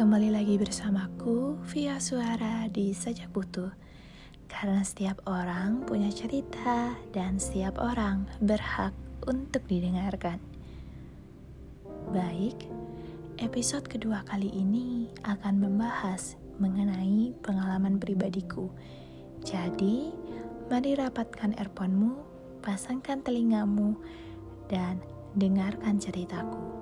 [0.00, 3.68] Kembali lagi bersamaku via suara di Sajak Butuh.
[4.48, 8.96] Karena setiap orang punya cerita dan setiap orang berhak
[9.28, 10.40] untuk didengarkan.
[12.16, 12.56] Baik,
[13.44, 18.72] episode kedua kali ini akan membahas mengenai pengalaman pribadiku.
[19.44, 20.16] Jadi,
[20.72, 22.16] mari rapatkan earphone-mu,
[22.64, 24.00] pasangkan telingamu,
[24.64, 24.96] dan
[25.36, 26.79] dengarkan ceritaku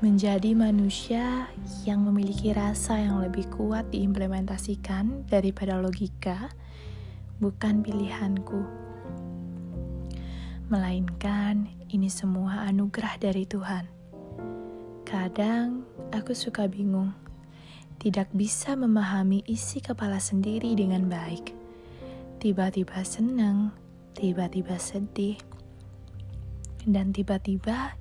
[0.00, 1.44] menjadi manusia
[1.84, 6.48] yang memiliki rasa yang lebih kuat diimplementasikan daripada logika
[7.36, 8.64] bukan pilihanku,
[10.72, 13.84] melainkan ini semua anugerah dari Tuhan.
[15.04, 15.84] Kadang
[16.16, 17.12] aku suka bingung,
[18.00, 21.52] tidak bisa memahami isi kepala sendiri dengan baik.
[22.40, 23.76] Tiba-tiba senang,
[24.16, 25.36] tiba-tiba sedih,
[26.88, 28.00] dan tiba-tiba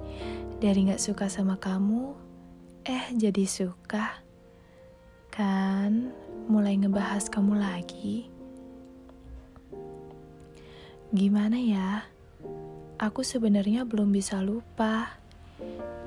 [0.60, 2.12] dari gak suka sama kamu,
[2.84, 4.20] eh jadi suka.
[5.32, 6.12] Kan
[6.52, 8.28] mulai ngebahas kamu lagi.
[11.16, 12.04] Gimana ya?
[13.00, 15.16] Aku sebenarnya belum bisa lupa.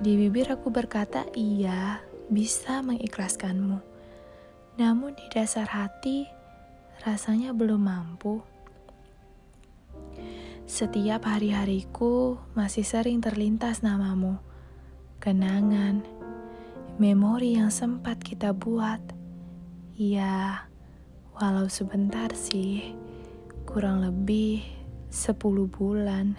[0.04, 3.80] Di bibir aku berkata iya, bisa mengikhlaskanmu.
[4.76, 6.28] Namun di dasar hati,
[7.08, 8.51] rasanya belum mampu.
[10.62, 14.38] Setiap hari-hariku masih sering terlintas namamu,
[15.18, 16.06] kenangan,
[17.02, 19.02] memori yang sempat kita buat.
[19.98, 20.70] Ya,
[21.34, 22.94] walau sebentar sih,
[23.66, 24.62] kurang lebih
[25.10, 26.38] 10 bulan,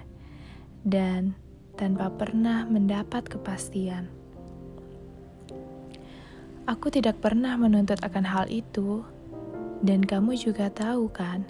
[0.88, 1.36] dan
[1.76, 4.08] tanpa pernah mendapat kepastian.
[6.64, 9.04] Aku tidak pernah menuntut akan hal itu,
[9.84, 11.44] dan kamu juga tahu kan?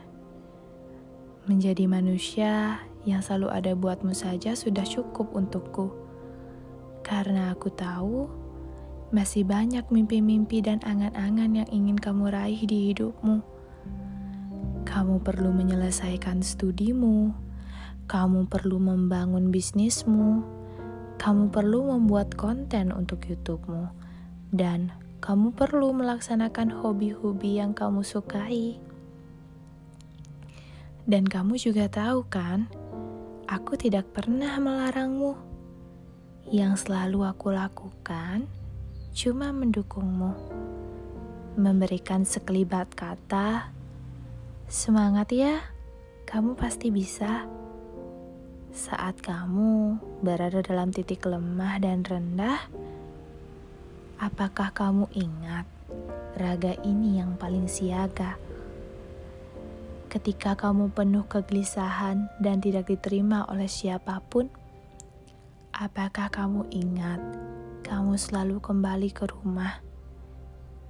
[1.43, 5.91] Menjadi manusia yang selalu ada buatmu saja sudah cukup untukku.
[7.03, 8.31] Karena aku tahu
[9.11, 13.43] masih banyak mimpi-mimpi dan angan-angan yang ingin kamu raih di hidupmu.
[14.87, 17.35] Kamu perlu menyelesaikan studimu,
[18.07, 20.47] kamu perlu membangun bisnismu,
[21.19, 23.91] kamu perlu membuat konten untuk YouTubemu,
[24.55, 28.79] dan kamu perlu melaksanakan hobi-hobi yang kamu sukai.
[31.03, 32.71] Dan kamu juga tahu kan,
[33.43, 35.35] aku tidak pernah melarangmu.
[36.47, 38.47] Yang selalu aku lakukan
[39.11, 40.31] cuma mendukungmu.
[41.59, 43.67] Memberikan sekelibat kata,
[44.71, 45.59] semangat ya,
[46.23, 47.51] kamu pasti bisa.
[48.71, 52.63] Saat kamu berada dalam titik lemah dan rendah,
[54.23, 55.67] apakah kamu ingat
[56.39, 58.52] raga ini yang paling siaga?
[60.13, 64.45] Ketika kamu penuh kegelisahan dan tidak diterima oleh siapa pun?
[65.73, 67.17] Apakah kamu ingat
[67.81, 69.81] kamu selalu kembali ke rumah?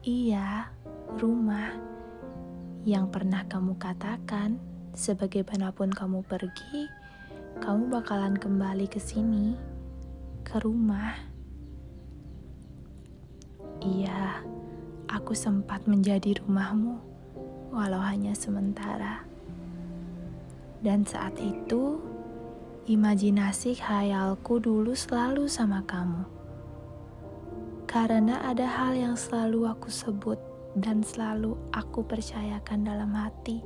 [0.03, 0.67] Iya,
[1.15, 1.71] rumah
[2.83, 4.59] yang pernah kamu katakan
[4.91, 6.91] sebagaimanapun kamu pergi,
[7.63, 9.55] kamu bakalan kembali ke sini,
[10.43, 11.15] ke rumah.
[13.79, 14.43] Iya,
[15.07, 17.12] aku sempat menjadi rumahmu
[17.73, 19.25] walau hanya sementara.
[20.85, 21.97] Dan saat itu,
[22.85, 26.29] imajinasi khayalku dulu selalu sama kamu.
[27.89, 30.37] Karena ada hal yang selalu aku sebut
[30.77, 33.65] dan selalu aku percayakan dalam hati.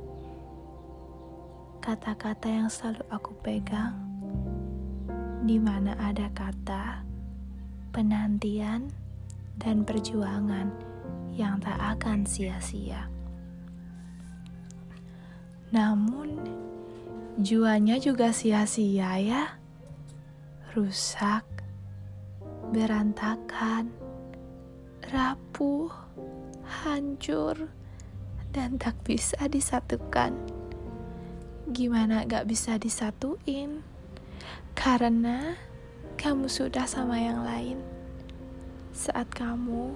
[1.84, 3.96] Kata-kata yang selalu aku pegang,
[5.44, 7.00] di mana ada kata
[7.92, 8.92] penantian
[9.56, 10.68] dan perjuangan
[11.32, 13.17] yang tak akan sia-sia.
[15.68, 16.40] Namun,
[17.36, 19.44] juanya juga sia-sia ya.
[20.72, 21.44] Rusak,
[22.72, 23.92] berantakan,
[25.12, 25.92] rapuh,
[26.64, 27.68] hancur,
[28.52, 30.32] dan tak bisa disatukan.
[31.68, 33.84] Gimana gak bisa disatuin?
[34.72, 35.52] Karena
[36.16, 37.76] kamu sudah sama yang lain.
[38.96, 39.92] Saat kamu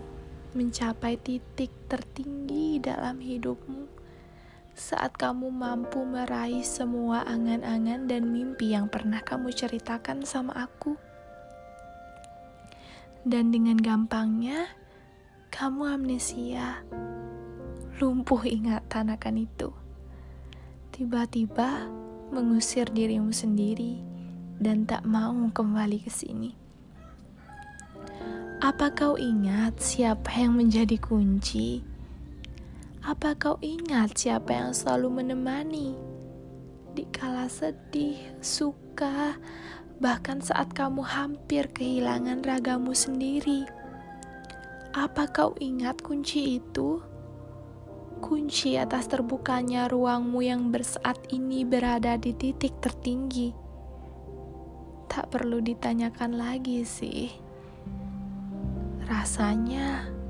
[0.52, 4.01] mencapai titik tertinggi dalam hidupmu,
[4.72, 10.96] saat kamu mampu meraih semua angan-angan dan mimpi yang pernah kamu ceritakan sama aku.
[13.22, 14.66] Dan dengan gampangnya,
[15.52, 16.80] kamu amnesia,
[18.00, 19.70] lumpuh ingatan akan itu.
[20.90, 21.86] Tiba-tiba
[22.32, 24.00] mengusir dirimu sendiri
[24.58, 26.50] dan tak mau kembali ke sini.
[28.62, 31.91] Apa kau ingat siapa yang menjadi kunci?
[33.02, 35.98] Apa kau ingat siapa yang selalu menemani?
[36.94, 39.34] Di kala sedih, suka,
[39.98, 43.66] bahkan saat kamu hampir kehilangan ragamu sendiri.
[44.94, 47.02] Apa kau ingat kunci itu?
[48.22, 53.50] Kunci atas terbukanya ruangmu yang bersaat ini berada di titik tertinggi.
[55.10, 57.34] Tak perlu ditanyakan lagi sih.
[59.10, 60.21] Rasanya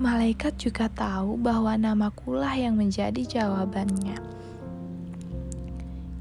[0.00, 4.16] malaikat juga tahu bahwa namakulah yang menjadi jawabannya.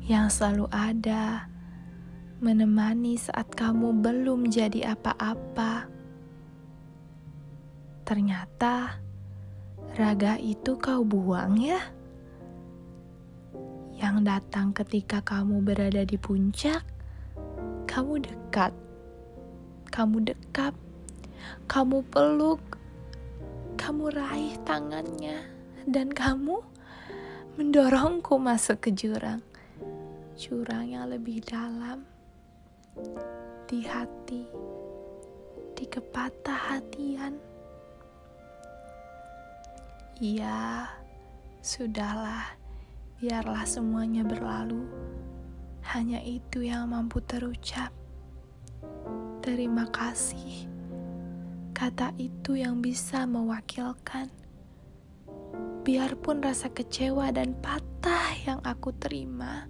[0.03, 1.47] Yang selalu ada
[2.43, 5.87] menemani saat kamu belum jadi apa-apa.
[8.03, 8.99] Ternyata
[9.95, 11.79] raga itu kau buang ya.
[13.95, 16.83] Yang datang ketika kamu berada di puncak,
[17.87, 18.75] kamu dekat,
[19.87, 20.75] kamu dekap,
[21.71, 22.78] kamu peluk,
[23.79, 25.39] kamu raih tangannya,
[25.87, 26.59] dan kamu
[27.55, 29.39] mendorongku masuk ke jurang,
[30.35, 32.03] jurang yang lebih dalam
[33.71, 34.43] di hati,
[35.79, 37.39] di kepatah hatian.
[40.19, 40.91] Ya,
[41.63, 42.59] sudahlah,
[43.23, 44.83] biarlah semuanya berlalu.
[45.95, 47.95] Hanya itu yang mampu terucap.
[49.39, 50.78] Terima kasih.
[51.79, 54.27] Kata itu yang bisa mewakilkan.
[55.87, 59.63] Biarpun rasa kecewa dan patah yang aku terima,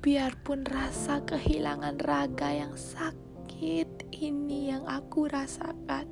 [0.00, 6.08] Biarpun rasa kehilangan raga yang sakit ini yang aku rasakan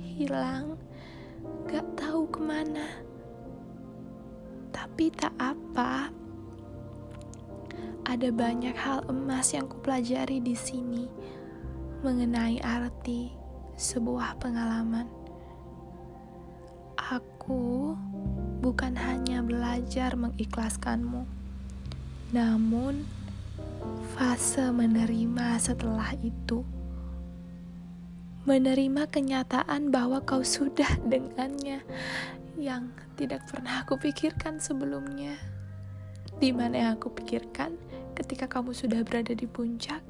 [0.00, 0.80] hilang,
[1.68, 2.88] gak tahu ke mana.
[4.72, 6.08] Tapi tak apa,
[8.08, 11.04] ada banyak hal emas yang kupelajari di sini
[12.00, 13.37] mengenai arti
[13.78, 15.06] sebuah pengalaman.
[16.98, 17.94] Aku
[18.60, 21.38] bukan hanya belajar mengikhlaskanmu
[22.28, 23.08] namun,
[24.12, 26.60] fase menerima setelah itu
[28.44, 31.80] menerima kenyataan bahwa kau sudah dengannya
[32.60, 35.40] yang tidak pernah aku pikirkan sebelumnya.
[36.36, 37.80] Di mana yang aku pikirkan
[38.12, 40.04] ketika kamu sudah berada di puncak,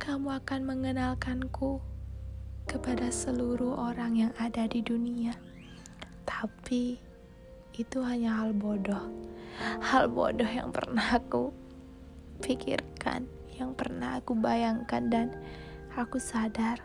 [0.00, 1.84] kamu akan mengenalkanku
[2.64, 5.36] kepada seluruh orang yang ada di dunia.
[6.24, 6.98] Tapi
[7.74, 9.24] itu hanya hal bodoh
[9.80, 11.54] hal bodoh yang pernah aku
[12.42, 15.26] pikirkan, yang pernah aku bayangkan dan
[15.94, 16.82] aku sadar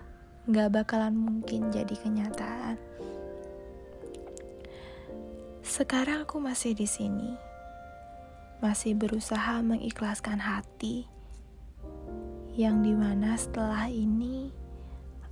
[0.50, 2.78] gak bakalan mungkin jadi kenyataan.
[5.66, 7.38] Sekarang aku masih di sini,
[8.62, 11.06] masih berusaha mengikhlaskan hati,
[12.58, 14.50] yang di mana setelah ini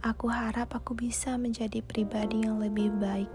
[0.07, 3.27] aku harap aku bisa menjadi pribadi yang lebih baik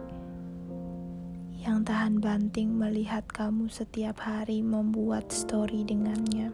[1.63, 6.51] yang tahan banting melihat kamu setiap hari membuat story dengannya.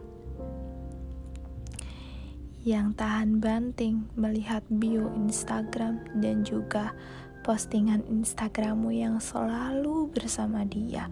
[2.61, 6.93] Yang tahan banting melihat bio Instagram dan juga
[7.41, 11.09] postingan Instagrammu yang selalu bersama dia.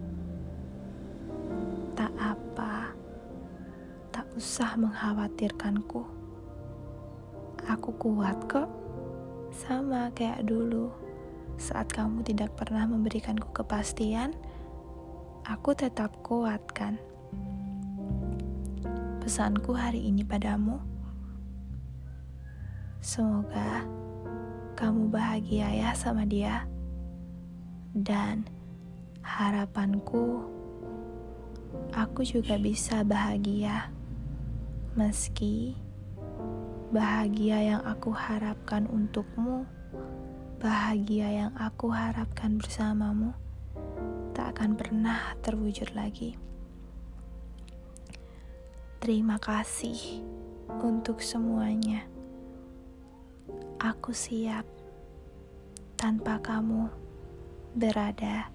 [1.97, 2.93] Tak apa,
[4.13, 6.05] tak usah mengkhawatirkanku.
[7.65, 8.69] Aku kuat kok,
[9.57, 10.93] sama kayak dulu
[11.57, 14.37] saat kamu tidak pernah memberikanku kepastian,
[15.41, 17.01] aku tetap kuatkan.
[19.17, 20.77] Pesanku hari ini padamu,
[23.01, 23.81] semoga
[24.77, 26.69] kamu bahagia ya sama dia.
[27.97, 28.45] Dan
[29.25, 30.45] harapanku,
[31.97, 33.89] aku juga bisa bahagia
[34.93, 35.86] meski
[36.87, 39.67] bahagia yang aku harapkan untukmu
[40.57, 43.35] bahagia yang aku harapkan bersamamu
[44.31, 46.37] tak akan pernah terwujud lagi.
[49.03, 50.23] Terima kasih
[50.81, 52.05] untuk semuanya.
[53.77, 54.65] Aku siap
[55.99, 56.89] tanpa kamu
[57.77, 58.49] berada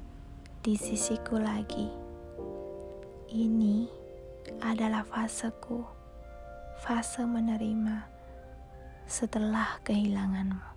[0.64, 1.90] di sisiku lagi.
[3.30, 3.86] Ini
[4.62, 5.86] adalah faseku,
[6.82, 8.11] fase menerima
[9.12, 10.71] setelah kehilanganmu.